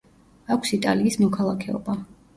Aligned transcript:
აქვს 0.55 0.73
იტალიის 0.77 1.19
მოქალაქეობა. 1.25 1.99